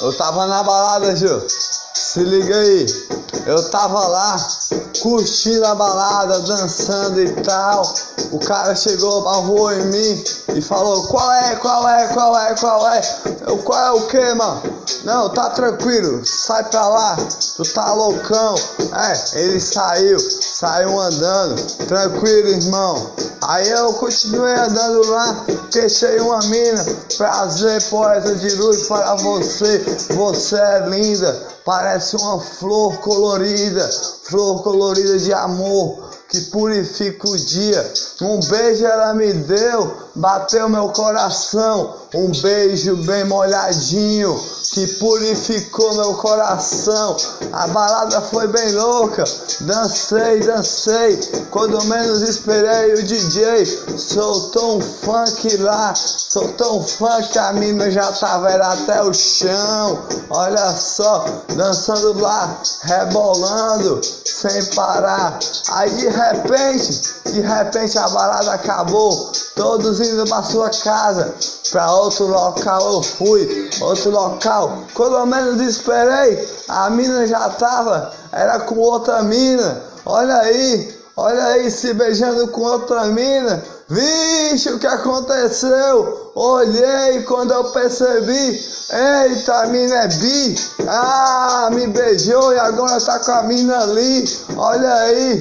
[0.00, 1.42] Eu tava na balada, Gil.
[2.12, 2.86] Se liga aí.
[3.46, 4.36] Eu tava lá
[5.00, 7.82] curtindo a balada, dançando e tal.
[8.32, 10.24] O cara chegou, rua em mim
[10.56, 13.00] e falou: Qual é, qual é, qual é, qual é?
[13.46, 14.60] Eu, qual é o que, mano?
[15.04, 17.16] Não, tá tranquilo, sai pra lá,
[17.56, 18.56] tu tá loucão.
[18.92, 23.10] É, ele saiu, saiu andando, tranquilo, irmão.
[23.42, 26.84] Aí eu continuei andando lá, fechei uma mina.
[27.16, 29.78] Prazer, poeta de luz para você.
[30.10, 33.88] Você é linda, parece uma flor colorida,
[34.24, 37.92] flor colorida de amor que purifica o dia.
[38.22, 41.96] Um beijo ela me deu, bateu meu coração.
[42.14, 44.40] Um beijo bem molhadinho
[44.72, 47.16] que purificou meu coração.
[47.52, 49.24] A balada foi bem louca,
[49.60, 51.18] dancei, dancei.
[51.50, 53.66] Quando menos esperei, o DJ
[53.98, 55.92] soltou um funk lá.
[56.32, 59.98] Soltou um funk, a mina já tava era até o chão.
[60.30, 61.24] Olha só,
[61.56, 65.36] dançando lá, rebolando, sem parar.
[65.72, 67.00] Aí de repente,
[67.32, 69.32] de repente a balada acabou.
[69.56, 71.34] Todos indo pra sua casa,
[71.72, 74.84] pra outro local eu fui, outro local.
[74.94, 79.82] Quando menos esperei, a mina já tava, era com outra mina.
[80.06, 83.79] Olha aí, olha aí, se beijando com outra mina.
[83.90, 86.30] Vixe, o que aconteceu?
[86.36, 88.64] Olhei quando eu percebi.
[88.92, 90.54] Eita, a mina é bi.
[90.86, 94.24] Ah, me beijou e agora tá com a mina ali.
[94.56, 95.40] Olha aí,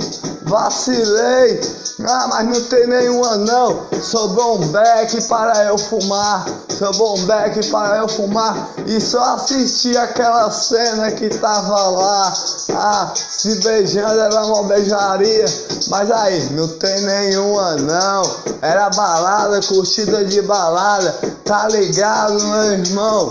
[0.49, 1.61] vacilei.
[2.07, 3.85] Ah, mas não tem nenhuma não.
[4.01, 6.45] Sobrou um beck para eu fumar.
[6.77, 8.69] Sobrou um beck para eu fumar.
[8.85, 12.33] E só assisti aquela cena que tava lá.
[12.73, 15.45] Ah, se beijando era uma beijaria.
[15.87, 18.23] Mas aí, não tem nenhuma não.
[18.61, 21.11] Era balada, curtida de balada.
[21.45, 23.29] Tá ligado, meu irmão?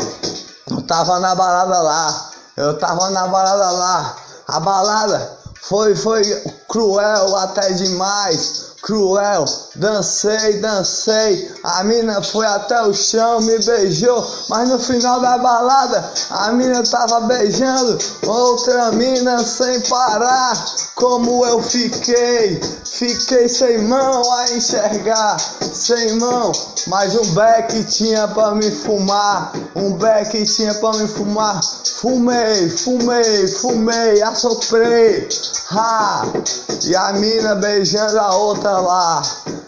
[0.71, 2.31] Eu tava na balada lá.
[2.57, 4.17] Eu tava na balada lá.
[4.47, 6.23] A balada foi, foi
[6.69, 9.45] cruel até demais cruel.
[9.75, 11.51] Dancei, dancei.
[11.63, 14.27] A mina foi até o chão, me beijou.
[14.49, 20.53] Mas no final da balada, a mina tava beijando outra mina sem parar.
[20.95, 25.37] Como eu fiquei, fiquei sem mão a enxergar,
[25.73, 26.51] sem mão.
[26.89, 31.61] Mas um beck tinha pra me fumar, um beck tinha pra me fumar.
[32.01, 35.29] Fumei, fumei, fumei, assoprei.
[35.71, 36.27] Ha!
[36.85, 39.23] E a mina beijando a outra lá.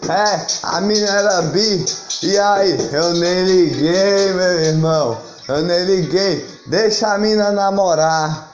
[0.09, 1.85] É, a mina era bi.
[2.23, 5.17] E aí, eu nem liguei, meu irmão.
[5.47, 6.47] Eu nem liguei.
[6.67, 8.51] Deixa a mina namorar.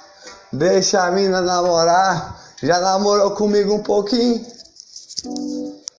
[0.52, 2.40] Deixa a mina namorar.
[2.62, 4.46] Já namorou comigo um pouquinho.